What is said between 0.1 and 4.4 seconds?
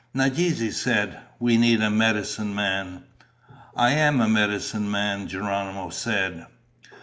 Nadeze said, "We need a medicine man." "I am a